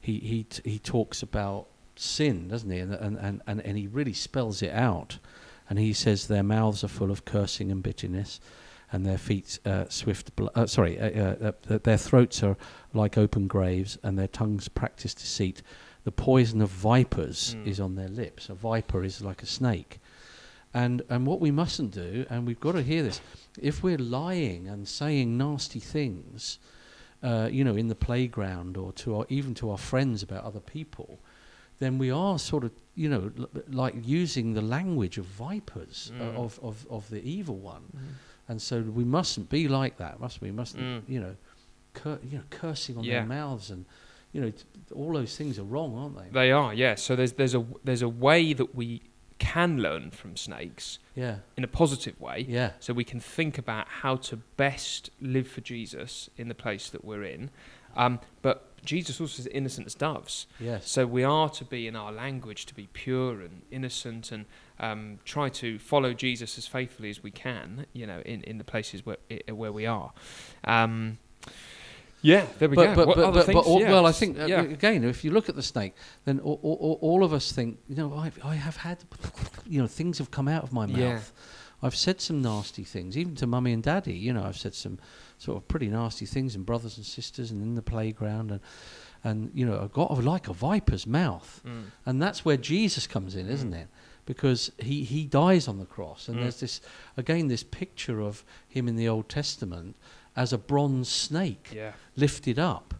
he 0.00 0.18
he 0.18 0.44
t- 0.44 0.70
he 0.70 0.78
talks 0.78 1.22
about 1.22 1.68
sin, 1.96 2.48
doesn't 2.48 2.70
he? 2.70 2.78
And 2.78 2.92
and, 2.94 3.16
and 3.18 3.42
and 3.46 3.60
and 3.62 3.78
he 3.78 3.86
really 3.86 4.12
spells 4.12 4.60
it 4.62 4.72
out, 4.72 5.18
and 5.70 5.78
he 5.78 5.94
says 5.94 6.26
their 6.26 6.42
mouths 6.42 6.84
are 6.84 6.88
full 6.88 7.10
of 7.10 7.24
cursing 7.24 7.70
and 7.72 7.82
bitterness. 7.82 8.40
And 8.92 9.06
their 9.06 9.18
feet 9.18 9.60
uh, 9.64 9.84
swift, 9.88 10.34
bl- 10.34 10.48
uh, 10.56 10.66
sorry, 10.66 10.98
uh, 10.98 11.06
uh, 11.40 11.52
uh, 11.70 11.78
their 11.84 11.96
throats 11.96 12.42
are 12.42 12.56
like 12.92 13.16
open 13.16 13.46
graves, 13.46 13.96
and 14.02 14.18
their 14.18 14.26
tongues 14.26 14.66
practice 14.68 15.14
deceit. 15.14 15.62
The 16.02 16.10
poison 16.10 16.60
of 16.60 16.70
vipers 16.70 17.54
Mm. 17.54 17.66
is 17.68 17.78
on 17.78 17.94
their 17.94 18.08
lips. 18.08 18.48
A 18.48 18.54
viper 18.54 19.04
is 19.04 19.22
like 19.22 19.44
a 19.44 19.46
snake. 19.46 20.00
And 20.74 21.02
and 21.08 21.24
what 21.24 21.40
we 21.40 21.52
mustn't 21.52 21.92
do, 21.92 22.26
and 22.30 22.46
we've 22.48 22.58
got 22.58 22.72
to 22.72 22.82
hear 22.82 23.04
this, 23.04 23.20
if 23.60 23.82
we're 23.84 23.96
lying 23.98 24.66
and 24.68 24.88
saying 24.88 25.38
nasty 25.38 25.78
things, 25.80 26.58
uh, 27.22 27.48
you 27.52 27.62
know, 27.62 27.76
in 27.76 27.86
the 27.86 27.94
playground 27.94 28.76
or 28.76 28.92
to 28.94 29.18
our, 29.18 29.26
even 29.28 29.54
to 29.54 29.70
our 29.70 29.78
friends 29.78 30.22
about 30.24 30.42
other 30.42 30.60
people, 30.60 31.20
then 31.80 31.98
we 31.98 32.10
are 32.10 32.38
sort 32.38 32.62
of, 32.64 32.70
you 32.94 33.08
know, 33.08 33.32
l- 33.38 33.48
like 33.68 33.94
using 34.04 34.54
the 34.54 34.62
language 34.62 35.18
of 35.18 35.24
vipers 35.26 36.12
uh, 36.18 36.22
Mm. 36.22 36.36
of, 36.36 36.60
of 36.62 36.86
of 36.88 37.08
the 37.10 37.20
evil 37.22 37.56
one. 37.56 37.82
Mm. 37.96 38.00
And 38.48 38.62
so 38.62 38.80
we 38.82 39.04
mustn't 39.04 39.48
be 39.48 39.66
like 39.68 39.96
that, 39.98 40.20
must 40.20 40.40
we? 40.40 40.50
We 40.50 40.56
mustn't, 40.56 40.82
Mm. 40.82 41.02
you 41.08 41.20
know, 41.20 41.34
cur- 41.94 42.20
you 42.30 42.38
know, 42.38 42.44
cursing 42.50 42.96
on 42.98 43.04
Yeah. 43.04 43.20
their 43.20 43.26
mouths 43.26 43.70
and, 43.70 43.84
you 44.32 44.40
know, 44.42 44.50
t- 44.50 44.64
all 44.94 45.12
those 45.12 45.36
things 45.36 45.58
are 45.58 45.64
wrong, 45.74 45.96
aren't 45.98 46.16
they? 46.16 46.28
They 46.40 46.52
are, 46.52 46.72
yeah. 46.74 46.94
So 46.96 47.16
there's 47.16 47.32
there's 47.34 47.54
a 47.54 47.64
there's 47.84 48.02
a 48.02 48.08
way 48.08 48.52
that 48.54 48.74
we 48.74 49.02
can 49.38 49.78
learn 49.80 50.10
from 50.10 50.36
snakes 50.36 50.98
Yeah, 51.16 51.36
in 51.56 51.64
a 51.64 51.68
positive 51.68 52.20
way. 52.20 52.44
yeah, 52.46 52.72
So 52.78 52.92
we 52.92 53.04
can 53.04 53.20
think 53.20 53.56
about 53.56 53.86
how 54.02 54.16
to 54.16 54.36
best 54.58 55.08
live 55.18 55.48
for 55.48 55.62
Jesus 55.62 56.28
in 56.36 56.48
the 56.48 56.54
place 56.54 56.90
that 56.90 57.02
we're 57.04 57.24
in. 57.24 57.48
Um, 57.96 58.20
but 58.42 58.66
Jesus 58.84 59.20
also 59.20 59.36
says 59.42 59.46
innocent 59.48 59.86
as 59.86 59.94
doves. 59.94 60.46
yes. 60.58 60.88
So 60.88 61.06
we 61.06 61.24
are 61.24 61.48
to 61.50 61.64
be 61.64 61.86
in 61.86 61.96
our 61.96 62.12
language 62.12 62.66
to 62.66 62.74
be 62.74 62.88
pure 62.92 63.40
and 63.40 63.62
innocent 63.70 64.32
and 64.32 64.46
um, 64.78 65.18
try 65.24 65.48
to 65.50 65.78
follow 65.78 66.14
Jesus 66.14 66.56
as 66.56 66.66
faithfully 66.66 67.10
as 67.10 67.22
we 67.22 67.30
can, 67.30 67.86
you 67.92 68.06
know, 68.06 68.20
in, 68.24 68.42
in 68.44 68.58
the 68.58 68.64
places 68.64 69.04
where 69.04 69.18
where 69.48 69.72
we 69.72 69.86
are. 69.86 70.12
Um, 70.64 71.18
yeah, 72.22 72.44
there 72.58 72.68
we 72.68 72.76
but, 72.76 72.94
go. 72.94 73.06
But, 73.06 73.16
but, 73.16 73.32
but, 73.32 73.46
but 73.46 73.64
all, 73.64 73.80
Yeah, 73.80 73.92
well, 73.92 74.06
I 74.06 74.12
think 74.12 74.38
uh, 74.38 74.44
yeah. 74.44 74.62
again, 74.62 75.04
if 75.04 75.24
you 75.24 75.30
look 75.30 75.48
at 75.48 75.56
the 75.56 75.62
snake, 75.62 75.94
then 76.24 76.38
all, 76.40 76.60
all, 76.62 76.98
all 77.00 77.24
of 77.24 77.32
us 77.32 77.50
think, 77.50 77.78
you 77.88 77.96
know, 77.96 78.12
I, 78.14 78.30
I 78.44 78.56
have 78.56 78.76
had, 78.76 78.98
you 79.66 79.80
know, 79.80 79.86
things 79.86 80.18
have 80.18 80.30
come 80.30 80.46
out 80.46 80.62
of 80.62 80.72
my 80.72 80.86
mouth. 80.86 80.98
Yeah. 80.98 81.20
I've 81.82 81.96
said 81.96 82.20
some 82.20 82.42
nasty 82.42 82.84
things, 82.84 83.16
even 83.16 83.36
to 83.36 83.46
mummy 83.46 83.72
and 83.72 83.82
daddy. 83.82 84.12
You 84.12 84.34
know, 84.34 84.44
I've 84.44 84.58
said 84.58 84.74
some 84.74 84.98
sort 85.40 85.56
of 85.56 85.66
pretty 85.68 85.88
nasty 85.88 86.26
things, 86.26 86.54
and 86.54 86.64
brothers 86.66 86.96
and 86.98 87.04
sisters, 87.06 87.50
and 87.50 87.60
in 87.62 87.74
the 87.74 87.82
playground, 87.82 88.50
and 88.52 88.60
and 89.24 89.50
you 89.54 89.66
know, 89.66 89.86
got 89.92 90.22
like 90.24 90.48
a 90.48 90.52
viper's 90.54 91.06
mouth, 91.06 91.60
Mm. 91.66 91.84
and 92.06 92.22
that's 92.22 92.44
where 92.44 92.56
Jesus 92.56 93.06
comes 93.06 93.34
in, 93.34 93.48
isn't 93.48 93.74
it? 93.74 93.88
Because 94.26 94.70
he 94.78 95.02
he 95.04 95.24
dies 95.26 95.66
on 95.68 95.78
the 95.78 95.86
cross, 95.86 96.28
and 96.28 96.36
Mm. 96.38 96.42
there's 96.42 96.60
this 96.60 96.80
again 97.16 97.48
this 97.48 97.62
picture 97.64 98.20
of 98.20 98.44
him 98.68 98.86
in 98.88 98.96
the 98.96 99.08
Old 99.08 99.28
Testament 99.28 99.96
as 100.36 100.52
a 100.52 100.58
bronze 100.58 101.08
snake 101.08 101.70
Yeah. 101.74 101.92
lifted 102.16 102.58
up, 102.58 102.94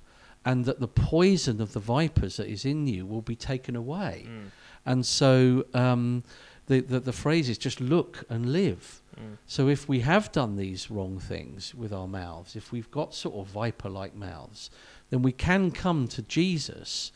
and 0.44 0.64
that 0.64 0.80
the 0.80 0.88
poison 0.88 1.61
of 1.61 1.73
the 1.75 1.80
vipers 1.80 2.37
that 2.38 2.49
is 2.49 2.64
in 2.64 2.87
you 2.87 3.06
will 3.06 3.23
be 3.23 3.37
taken 3.37 3.76
away. 3.76 4.26
Mm. 4.28 4.50
And 4.87 5.06
so 5.06 5.66
um, 5.75 6.23
the, 6.67 6.81
the 6.81 7.00
the 7.00 7.12
phrase 7.12 7.49
is 7.49 7.59
just 7.59 7.81
look 7.81 8.25
and 8.29 8.52
live. 8.52 9.02
Mm. 9.19 9.37
So 9.47 9.69
if 9.69 9.88
we 9.88 10.00
have 10.00 10.31
done 10.33 10.57
these 10.57 10.90
wrong 10.90 11.19
things 11.19 11.75
with 11.75 11.93
our 11.93 12.07
mouths, 12.07 12.57
if 12.57 12.73
we've 12.73 12.90
got 12.90 13.14
sort 13.14 13.35
of 13.35 13.47
viper-like 13.52 14.14
mouths, 14.14 14.71
then 15.11 15.23
we 15.23 15.33
can 15.33 15.71
come 15.73 16.07
to 16.09 16.23
Jesus, 16.23 17.12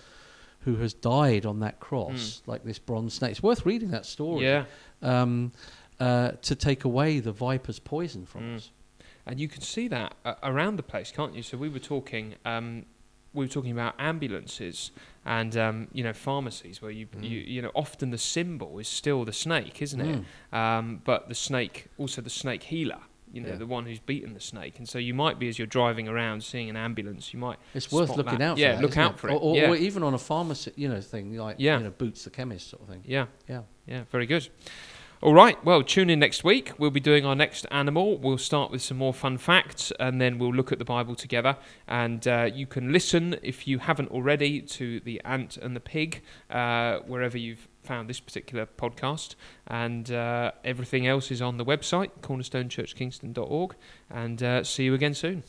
who 0.61 0.77
has 0.77 0.93
died 0.95 1.47
on 1.47 1.61
that 1.61 1.79
cross 1.79 2.43
like 2.47 2.65
this 2.65 2.79
bronze 2.79 3.15
snake. 3.15 3.31
It's 3.33 3.43
worth 3.43 3.65
reading 3.67 3.91
that 3.91 4.07
story. 4.07 4.45
Yeah. 4.45 4.65
Um, 5.03 5.53
uh, 6.01 6.33
to 6.43 6.55
take 6.57 6.85
away 6.85 7.21
the 7.21 7.31
viper's 7.33 7.79
poison 7.79 8.27
from 8.27 8.43
Mm. 8.43 8.57
us. 8.57 8.71
And 9.27 9.39
you 9.41 9.47
can 9.49 9.63
see 9.63 9.89
that 9.89 10.15
uh, 10.25 10.35
around 10.43 10.77
the 10.77 10.83
place, 10.83 11.13
can't 11.13 11.35
you? 11.35 11.43
So 11.43 11.57
we 11.57 11.69
were 11.69 11.79
talking, 11.79 12.35
um, 12.45 12.85
we 13.35 13.45
were 13.45 13.49
talking 13.53 13.73
about 13.73 13.95
ambulances 13.99 14.91
and 15.27 15.57
um, 15.57 15.89
you 15.93 16.03
know 16.05 16.13
pharmacies 16.13 16.81
where 16.81 16.91
you, 16.91 17.07
you 17.21 17.39
you 17.41 17.61
know 17.63 17.71
often 17.75 18.11
the 18.11 18.19
symbol 18.19 18.79
is 18.79 18.89
still 18.89 19.25
the 19.25 19.33
snake, 19.33 19.83
isn't 19.83 20.01
it? 20.01 20.25
Mm. 20.53 20.57
Um, 20.57 21.01
but 21.05 21.29
the 21.29 21.35
snake, 21.35 21.87
also 21.99 22.23
the 22.23 22.31
snake 22.31 22.63
healer. 22.65 23.01
You 23.33 23.41
know, 23.41 23.49
Yeah. 23.49 23.57
the 23.57 23.67
one 23.67 23.85
who's 23.85 23.99
beaten 23.99 24.33
the 24.33 24.41
snake, 24.41 24.79
and 24.79 24.89
so 24.89 24.97
you 24.97 25.13
might 25.13 25.41
be 25.41 25.49
as 25.49 25.59
you're 25.59 25.67
driving 25.67 26.07
around 26.07 26.45
seeing 26.45 26.71
an 26.71 26.77
ambulance, 26.77 27.35
you 27.35 27.41
might 27.41 27.59
It's 27.75 27.91
worth 27.91 28.17
looking 28.17 28.39
that. 28.39 28.51
out 28.51 28.57
for. 28.57 28.61
Yeah, 28.61 28.77
that, 28.77 28.83
look 28.83 28.97
out 28.97 29.19
for 29.19 29.29
it. 29.29 29.33
Or, 29.33 29.41
or, 29.41 29.57
yeah. 29.57 29.71
or 29.71 29.75
even 29.77 30.05
on 30.05 30.15
a 30.15 30.19
pharmacy, 30.19 30.73
you 30.77 30.89
know, 30.89 31.01
thing 31.01 31.37
like 31.37 31.57
Yeah. 31.59 31.79
you 31.79 31.85
know, 31.85 31.91
Boots 31.91 32.23
the 32.23 32.31
chemist 32.31 32.71
sort 32.71 32.83
of 32.83 32.89
thing. 32.91 33.03
yeah, 33.05 33.27
Yeah. 33.49 33.63
yeah, 33.89 34.05
very 34.13 34.27
good. 34.27 34.49
All 35.23 35.33
right, 35.33 35.63
well, 35.65 35.83
tune 35.83 36.11
in 36.11 36.19
next 36.19 36.45
week. 36.45 36.73
We'll 36.77 36.91
be 36.91 37.01
doing 37.01 37.25
our 37.25 37.35
next 37.35 37.67
animal. 37.71 38.19
We'll 38.19 38.37
start 38.37 38.71
with 38.71 38.83
some 38.83 38.99
more 38.99 39.15
fun 39.15 39.39
facts 39.39 39.91
and 39.99 40.21
then 40.21 40.39
we'll 40.39 40.53
look 40.53 40.71
at 40.71 40.79
the 40.79 40.85
Bible 40.85 41.15
together. 41.15 41.57
And 41.89 42.27
uh, 42.29 42.51
you 42.53 42.67
can 42.67 42.93
listen, 42.93 43.37
if 43.43 43.67
you 43.67 43.79
haven't 43.79 44.11
already, 44.11 44.61
to 44.61 45.01
The 45.01 45.23
Ant 45.25 45.57
and 45.57 45.75
the 45.75 45.81
Pig, 45.81 46.23
uh, 46.51 46.99
wherever 47.07 47.39
you've 47.39 47.69
found 47.83 48.11
this 48.11 48.21
particular 48.21 48.67
podcast. 48.67 49.35
And 49.67 50.11
uh, 50.11 50.53
everything 50.63 51.07
else 51.07 51.31
is 51.31 51.41
on 51.41 51.57
the 51.57 51.65
website, 51.65 52.11
cornerstonechurchkingston.org. 52.21 53.77
And 54.11 54.43
uh, 54.43 54.65
see 54.65 54.85
you 54.85 54.95
again 54.95 55.15
soon. 55.15 55.43